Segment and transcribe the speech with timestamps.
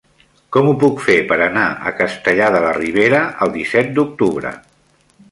[0.55, 4.55] Com ho puc fer per anar a Castellar de la Ribera el disset d'octubre?